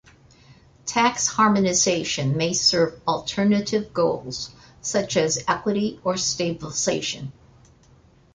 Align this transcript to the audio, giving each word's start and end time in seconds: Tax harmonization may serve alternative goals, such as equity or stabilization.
Tax 0.87 1.27
harmonization 1.27 2.35
may 2.35 2.53
serve 2.53 2.99
alternative 3.07 3.93
goals, 3.93 4.49
such 4.81 5.15
as 5.15 5.43
equity 5.47 5.99
or 6.03 6.17
stabilization. 6.17 7.31